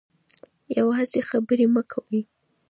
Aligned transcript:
یوازې 0.77 1.19
خبرې 1.29 1.65
مه 1.73 1.81
کوئ. 1.91 2.21